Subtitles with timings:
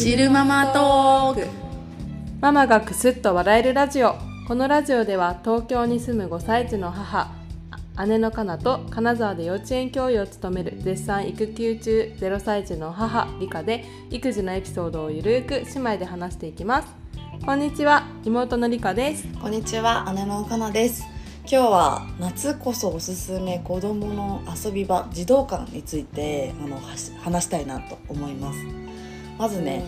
[0.00, 1.46] チルママトーク。
[2.40, 4.14] ママがクスッと笑えるラジオ。
[4.48, 7.30] このラジオでは東京に住む5歳児の母
[8.06, 16.88] 姉のかなと金沢で幼稚園教諭を務める絶賛育休中0歳児の母理香で育児のエピソードをゆるく姉妹で話していきます。
[17.44, 19.28] こんにちは妹の理香です。
[19.38, 21.04] こんにちは姉のかなです。
[21.42, 28.79] 今日は夏こそおすすめ子どもの遊び場児童館についてあの話したいなと思います
[29.40, 29.82] まずね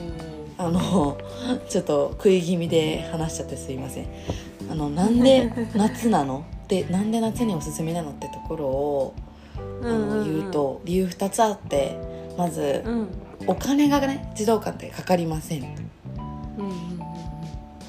[0.56, 1.18] あの
[1.68, 4.06] ちょっと食い気味で話しちゃってすいません。
[4.70, 6.44] あのなんで 夏なの？
[6.64, 9.14] ってなんで夏におすすめなのってところを
[9.82, 11.98] あの言うと理由2つあって
[12.38, 13.08] まず、うん、
[13.46, 15.62] お金がね児童館ってかかりません、
[16.56, 16.72] うんうん、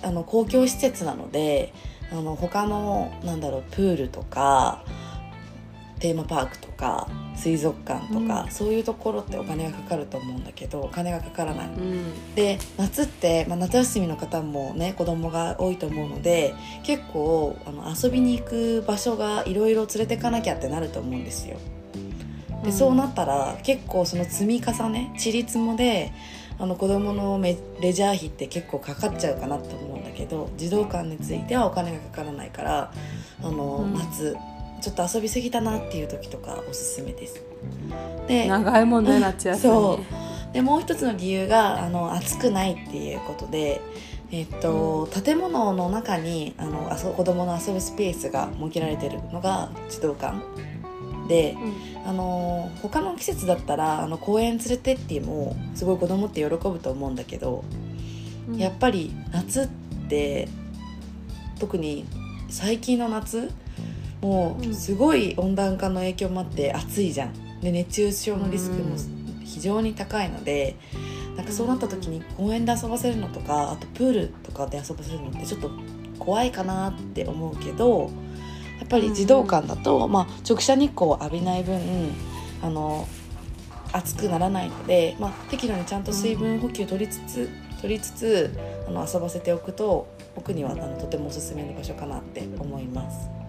[0.02, 1.72] あの公共施設なので
[2.12, 4.84] あの他のなんだろうプールとか
[6.04, 21.56] テーマパークとか水族館とか、うん、そういうところってお金がかかると思うんだけどお金がかからない、うん、で夏って、まあ、夏休みの方もね子供が多いと思うので結構あの遊びに行く場所がいろいろ連れてかなきゃってなると思うんですよ。
[22.64, 26.12] で、うん、そうなったら結構その積み重ねちりつもで
[26.60, 32.94] あの子供のレジャー費って結構かかっちゃうかなと思うんだけど児童館についてはお金がかからないから
[33.42, 34.36] あの、夏
[34.84, 37.42] ちょっと遊びすぎたなっていう時とかおすすめです。
[38.28, 40.00] で長いもんね夏休みそ
[40.52, 40.54] う。
[40.54, 43.80] でもう一つの理由があの暑くないっていうことで
[44.30, 50.36] えっと、うん、建物の中にあの子供の遊ぶスペースが設けられてるのが児童館。
[51.30, 51.56] で、
[52.04, 57.64] うん、あの他の季節だったらあの公園連れてってもすごい子供って喜ぶと思うんだけど、
[58.50, 59.68] うん、やっぱり夏っ
[60.10, 60.50] て
[61.58, 62.06] 特に
[62.50, 63.50] 最近の夏
[64.24, 67.34] もうすごい温暖化の影響もあって暑いじゃん。
[67.60, 68.96] で熱中症のリスクも
[69.44, 70.78] 非常に高いので、
[71.36, 75.72] なんかそうなった時に公園で遊ばせるのとかあとプールとかで遊ばせるのってちょっと
[76.20, 78.12] 怖いかなって思うけど
[78.80, 81.80] やっぱり児童館だと、まあ、直射日光を浴びない分
[82.62, 83.08] あの
[83.92, 87.50] 暑くならないので、まあ、適度にちゃんと水分補給取りつつ
[87.82, 88.52] 取りつつ
[88.88, 93.43] あの遊ばせておくと僕にはあのとてもおすすめの場所かなって思います。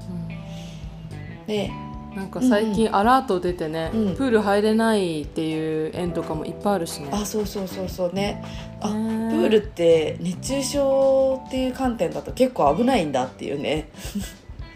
[1.46, 1.70] で
[2.14, 7.08] なんか最近アラート出てね、うん、プール入れないっていう園とかもいっぱいあるしね。
[7.10, 8.42] あそうそうそうそうね。
[8.80, 13.88] あプールって熱中症っていう観点だと結構危ないんだっていうね。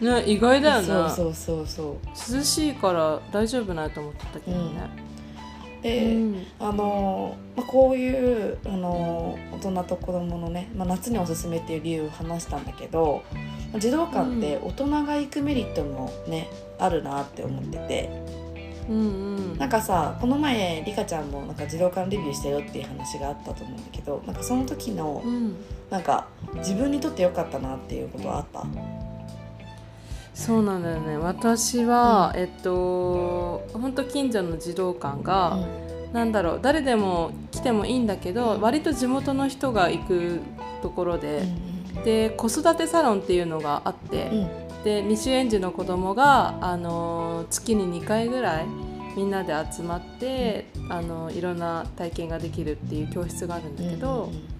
[0.00, 0.86] ね意外だよね。
[0.88, 2.36] そうそうそうそう。
[2.36, 5.07] 涼しいから大丈夫ないと思ってたけどね、うん、
[5.82, 13.22] で、うん、あの、まあ、こういうあの大人と子供のね、まあ、夏におすすめっていう理由を話したんだけど
[13.78, 18.10] 児童館って大人が行くメリットもね、あるなって思ってて、
[18.88, 25.56] うんうん、なんかさこの前リカちゃんもなんか児童館レビューしたよっていう話があったと思うんだけどなんかその時の、うん、
[25.90, 28.64] なんか自分にとってよかったなっていうことはあった？
[30.38, 31.18] そうなんだよね。
[31.18, 35.58] 私は、うん、えっと本当近所の児童館が、
[36.06, 40.40] うん、なんだろう誰でも来てもいいんだけど、割と地元の人が行く
[40.80, 48.66] ところで、うんで子育てサロンっていうのがあって、うん、で未就園児の子供があの月に2回ぐらい
[49.16, 54.57] みんなで集まって、うん、あのいろんな体験ができるっていう教室があるんだけど、うんうん、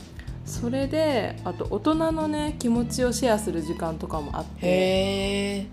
[0.49, 5.67] それであと大人のね気持ちをシェアする時間とかもあって。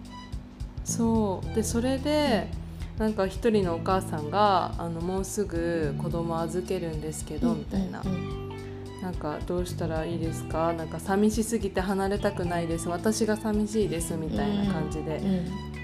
[0.84, 1.56] そう。
[1.56, 2.48] でそれで、
[3.00, 8.04] なんか一人のお母さんがあのもうすぐ子供預けるんですけど、みたいな。
[9.06, 10.74] なんかどうしたらいいですか？
[10.74, 12.90] なんか寂しすぎて離れたくないです。
[12.90, 15.18] 私が寂しいですみたいな感じで、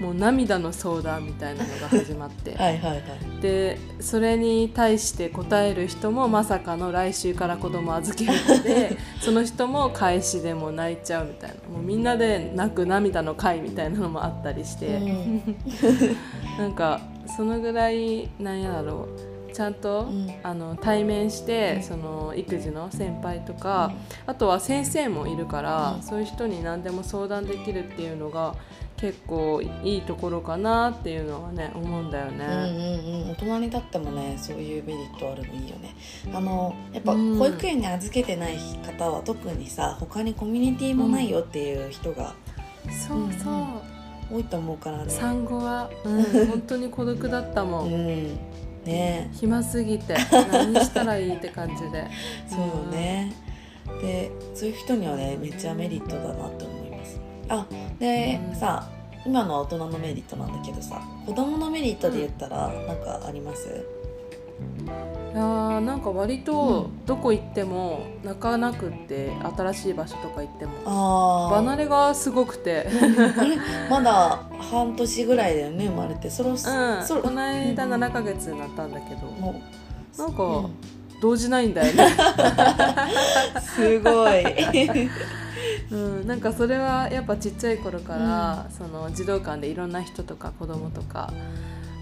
[0.00, 2.54] ん、もう涙の相談みたいなのが始まって。
[2.58, 11.54] はいはい、はい、でそれに対して答える人もまさかの来週から子供預けるので その人も返しでも泣いちゃうみたいな。
[11.72, 15.56] もうみんなで泣く涙の会みたいなのもあったりして、うん、
[16.58, 17.00] なんか
[17.36, 23.92] そのぐらいなんやだろうちゃんと、うん、あの対面して、うん、その育児の先輩とか、
[24.26, 28.54] うん、あとは先生もいるから、そういう人に何でも相談できるっていうのが
[28.96, 35.96] 結構いいところかなっていうのはね思うんだよね、うんうんうん、大人に立ってもねそういうメリットあるのいいよね。
[36.32, 38.56] あのやっぱ保育園に預けてない
[38.86, 42.34] 方は特にさ他にコミュニティもないよっていう人が、
[43.06, 45.10] そうそう、多いと思うからね。
[45.10, 48.38] 産後は、うん、 本当に孤独だったもん、うん
[48.84, 49.30] ね。
[49.34, 50.14] 暇すぎて
[50.50, 52.06] 何したらいいって感じで。
[52.48, 53.32] そうね、
[54.00, 57.20] でそういう人にはねめっちゃメリットだなって思います。
[57.48, 57.66] あ
[57.98, 58.88] で、うん、さ
[59.24, 63.84] 今のは大人のメリットなんだけどさ子供のメリットで言ったら何かあります？
[65.32, 72.86] いやーなんか割とどこ行っても泣かなくって新しい場所とか行ってもああ離れがすごくて。
[73.38, 73.56] あれ
[73.88, 76.28] まだ半年ぐらいだよね生まれて。
[76.28, 76.56] そろうん。
[76.56, 79.22] この間7ヶ月になったんだけど。
[79.22, 79.60] も
[80.18, 80.70] なんかうん。
[81.22, 82.04] 動じないんだよね、
[83.60, 84.42] すごい。
[85.92, 91.32] うん、なんかそれはやっぱちっちゃい頃から、その児童館でいろんな人とか子供とか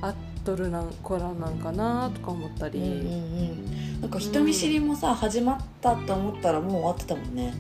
[0.01, 4.01] 会っとるなん子らなんかなとか思ったり、うんうんうん。
[4.01, 7.55] なんか人見知りもさ始まったって思ったらもう終わってたもんね。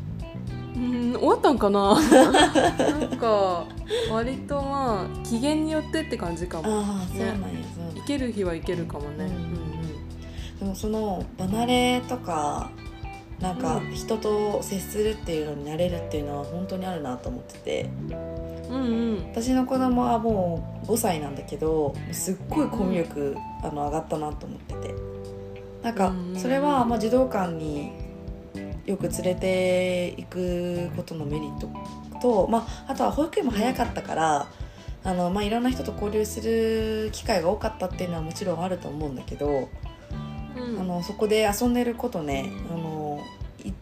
[0.74, 2.00] うん、終わったんかな。
[2.00, 3.66] なんか
[4.10, 6.80] 割とまあ機嫌によってって感じかも。
[6.80, 7.32] ああそうなんや
[7.74, 8.00] そうなんや。
[8.00, 9.60] 行ける日は行けるかもね、うん
[10.60, 12.70] でもその離れとか
[13.40, 13.92] なんかうん。
[13.92, 17.90] 人と接するっていうのになれるっていうのは本当にあるなと思ってて
[18.70, 18.82] うんうん。
[18.82, 24.94] うん私の子供はもう5歳なんだけどすっごいコミュ力、あの上がったなと思ってて。
[25.82, 26.36] なんかうん。
[26.36, 27.92] それはまあ児童館に
[28.86, 31.68] よく連れていくことのメリット
[32.20, 34.48] と、まあ、あとは保育園も早かったから、
[35.02, 39.68] あのまあ、いろんな人と交流する機会が多かったっていうのはもちろんあると思うんだけど、
[40.56, 40.80] うん。
[40.80, 43.22] あのそこで遊んでることねあの
[43.64, 43.72] い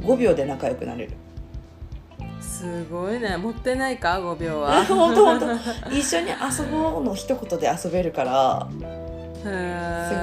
[0.00, 1.12] 5秒で仲良くなれる
[2.58, 3.36] すごいね。
[3.36, 4.84] 持ってないか？5秒は。
[4.86, 5.46] 本当本当。
[5.92, 8.66] 一緒に遊ぼうの一言で遊べるから。
[9.40, 9.44] す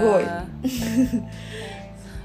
[0.03, 0.25] ごい。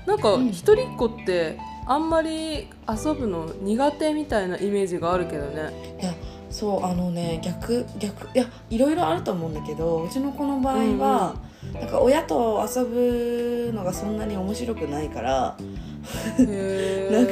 [0.07, 0.49] なんかうん。
[0.49, 5.71] 一人っ子ってあんまり遊ぶの苦手みたいなイメージがあるけどね。
[6.01, 6.13] いや
[6.51, 11.37] そうあのね逆逆いやいろいろあると思うんだけどうちの子の場合は、
[11.73, 15.57] なんか親と遊ぶのがそんなに面白くないから。
[16.39, 17.27] なん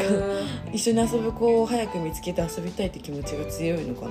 [0.73, 4.11] 一緒に遊ぶ子を早く見つけて遊びたいって気持ちが強いのかな。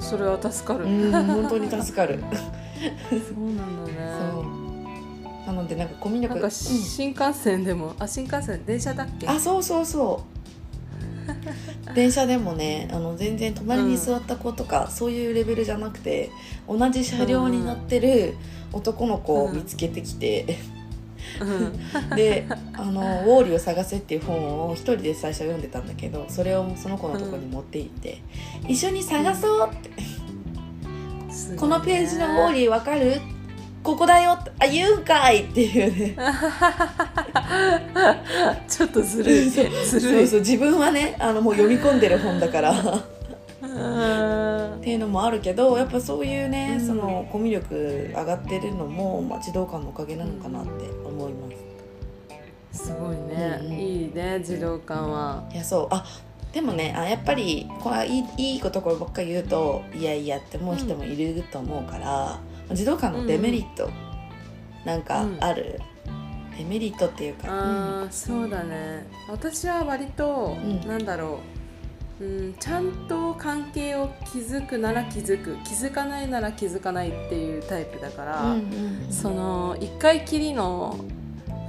[0.00, 2.18] それは助かる、うん本当に助かる。
[2.20, 2.26] そ
[3.40, 3.92] うなんだ
[4.32, 4.44] そう。
[4.44, 4.66] ね
[5.46, 9.28] なのでなんかコミュ力なん新幹線でも、あ新幹線電車だっけ？
[9.28, 10.36] あそうそうそう。
[11.94, 16.30] 電車でもねあの全然隣に座った子とか、そういうレベルじゃなくて
[16.68, 18.34] 同じ車両に乗ってる
[18.72, 20.75] 男の子を見つけてきて、うん
[22.14, 28.18] であの「ウォーリーを探せ」っていう本を一人で最初読んでたんだけどそれをその子のところに持って行って
[28.68, 29.90] 「一緒に探そう」って
[31.32, 31.58] 「すごいね。
[31.60, 33.20] このページのウォーリーわかる?」
[33.82, 34.50] ここだよって。
[34.58, 35.44] あ言うんかい！
[35.44, 36.16] っていうね。
[38.68, 39.48] ちょっとずるい。
[39.50, 39.66] そう
[40.00, 40.24] ずるい。
[40.24, 40.40] そうそう。
[40.40, 42.70] 自分はねあのもう読み込んでる本だから。
[42.72, 43.00] うん
[44.86, 46.86] っていうのもあるけどやっぱそういうね、うん。
[46.86, 47.74] そのコミュ力
[48.14, 50.70] 上がってるのも、まあ、児童館のおかげなのかなって
[51.04, 51.48] 思いま
[52.70, 52.84] す。
[52.84, 53.72] すごいね、うんうん。
[53.72, 55.42] いいね児童館は。
[55.52, 55.88] いやそう。
[55.90, 56.04] あ
[56.52, 62.38] でもねあやっぱりこれいいいいところばっかり言うといやいやって思う人もいると思うから、
[62.72, 63.90] 児童館のデメリット、
[64.84, 65.80] なんかある、
[66.56, 69.04] デメリットっていうか、あーそうだね。
[69.28, 70.80] 私は割と、うん。
[70.86, 71.55] なんだろう、
[72.18, 79.12] うん、ちゃんと関係を築くなら築く気づかないなら気づかないっていうタイプだから、うんうんうん。
[79.12, 80.98] その一回きりの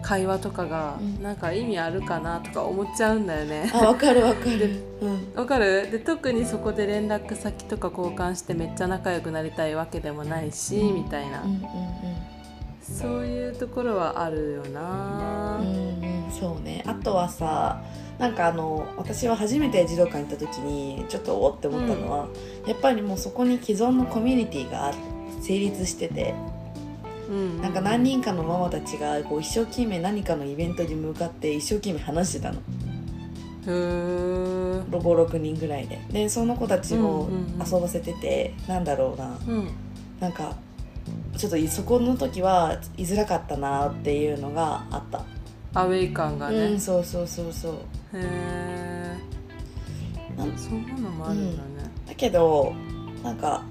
[0.01, 1.21] 会話とかがうん。
[1.21, 3.69] なんか意味あるかなとか思っちゃうんだよね。
[3.73, 5.91] あわかるわかる、うん、わかる？
[5.91, 11.03] で特にそこで連絡先とか交換してめっちゃ仲良くなりたいわけでもないし、うん。
[11.03, 11.61] みたいな、うんうん
[12.81, 16.83] そういうところはあるよな、うんうんうんそうね。
[16.85, 17.81] あとはさ
[18.19, 22.27] なんかあの私は初めて児童館行った時にちょっとおって思ったのは、
[22.65, 24.93] やっぱりもうそこに既存のコミュニティが
[25.41, 26.33] 成立してて
[27.29, 27.61] うん。
[27.61, 32.59] なんか何人かのママたちがこう一生懸命何かのイベントに向かって一生懸命話してたの。
[33.67, 34.87] へー。
[34.89, 35.99] 56人ぐらいで。
[36.09, 37.65] でその子たちもうんうんうん。
[37.65, 39.37] 遊ばせてて、なんだろうな。
[39.47, 39.69] うん。
[40.19, 40.55] なんか
[41.37, 45.23] ちょっとそこの時は居づらかったなっていうのがあった、
[45.77, 47.73] アウェイ感がね、うんそうそうそうそう。
[47.73, 47.77] へ
[48.15, 49.15] え
[50.35, 52.73] なんそんなのもあるんだね、だけど
[53.23, 53.63] なんか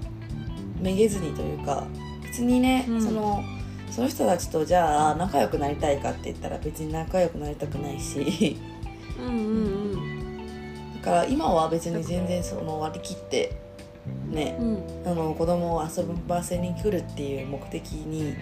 [0.79, 1.85] めげずにというか
[2.23, 3.01] 別にね、うん。
[3.01, 3.43] その
[3.91, 8.57] その人たちとじゃあ仲良くなりたいかって言ったら別に仲良くなりたくないし。
[9.19, 10.93] うん、うんうん。
[10.95, 13.59] だから今は別に全然その割り切って
[14.29, 15.11] ねうん。
[15.11, 18.33] あの子供を遊ばせに来るっていう目的に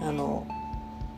[0.00, 0.46] あの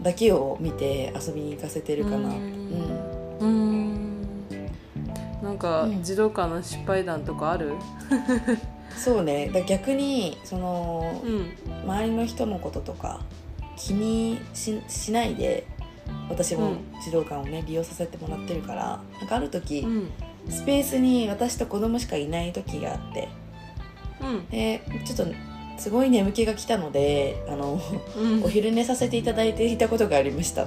[0.03, 2.29] だけを見て遊びに行かせてるかな。
[2.29, 4.23] ううん。
[5.43, 6.03] なんかうん。
[6.03, 7.75] 児童館の失敗談とかある？
[8.97, 9.49] そうね。
[9.53, 11.53] だ逆にそのうん。
[11.85, 13.21] 周りの人のこととか
[13.77, 15.67] 気にししないで
[16.29, 16.79] 私もうん。
[17.05, 20.11] 児童館をね利用させてもらってるからなんかある時うん。
[20.49, 23.29] スペースに私と子供しかいない時があって。
[24.23, 24.47] うん。
[24.49, 25.35] でちょっと
[25.79, 27.81] すごい眠気が来たのであの、
[28.17, 28.45] うん。
[28.45, 30.67] お昼寝させていただいていたことがありました。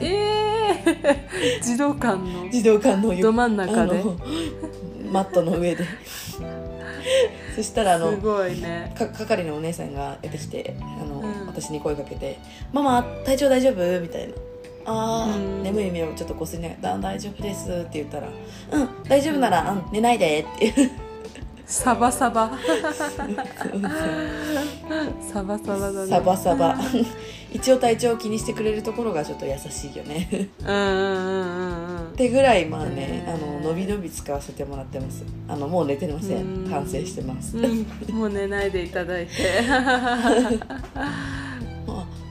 [0.00, 2.48] えー、児童館の。
[2.50, 4.02] 児童館のど真ん中で。
[5.10, 5.84] マットの上で。
[7.54, 8.94] そしたらあのすごいね。
[8.96, 11.46] か係のお姉さんがやってきてあの、うん。
[11.46, 12.38] 私に声かけて
[12.72, 14.34] 「ママ体調大丈夫?」みたいな
[14.86, 15.62] 「あー、うん。
[15.62, 18.28] 眠い目をちょっとこすりながらだ大丈夫です」って言ったら
[18.72, 20.90] 「うん大丈夫なら、うん、寝ないで」っていう
[21.68, 22.50] サバサバ。
[25.20, 26.08] サバサバだね。
[26.08, 26.74] サバサバ。
[27.52, 30.48] 一応体調を気にしてくれるところがちょっと優しいよね。
[30.60, 32.08] うんうんうんうんうん。
[32.08, 35.24] ってぐらいまあねあの伸び伸び使わせてもらってます。
[35.46, 36.64] あのもう寝てませうん。
[36.64, 37.86] ん反省してます、うん。
[38.14, 39.32] もう寝ないでいただいて。
[39.68, 39.76] ま
[40.96, 41.47] あ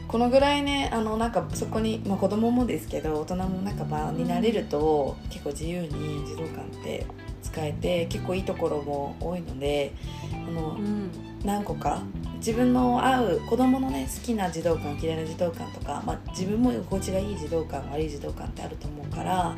[0.07, 7.05] このぐらいねあのなんかそこに、まあ、子供もですけど大人もなんか場になれると、結構自由に児童館って
[7.43, 9.93] 使えて結構いいところも多いので
[10.33, 11.11] あの、うん。
[11.45, 12.01] 何個か
[12.37, 19.55] 自分の合う子供のね好きな児童館嫌いな児童館とか、まあ、自分も居心地がいい児童館悪い児童館ってあると思うから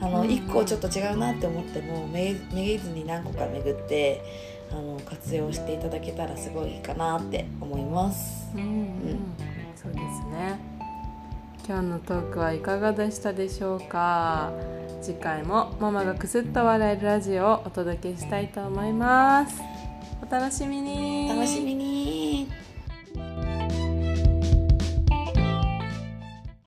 [0.00, 0.28] あの、うん。
[0.28, 4.22] 1個ちょっと違うなって思ってもめげめげずに何個か巡って
[4.70, 8.50] あの活用していただけたらすごいいいかなって思います。
[8.54, 8.62] うん。
[8.62, 9.57] うん
[9.88, 10.58] そうですね。
[11.66, 14.52] 今日のトークはいかがでしたでしょうか？
[15.00, 19.60] 次回もママがくすっと笑えるラジオをお届けしたいと思います。
[20.22, 21.28] お楽しみに。
[21.28, 21.97] 楽しみに。